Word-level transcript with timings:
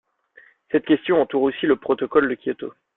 Cette 0.71 0.87
question 0.87 1.21
entoure 1.21 1.43
aussi 1.43 1.67
le 1.67 1.75
protocole 1.75 2.27
de 2.27 2.33
Kyoto. 2.33 2.73